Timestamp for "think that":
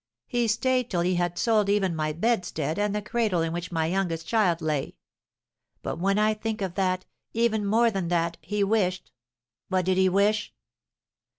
6.33-7.05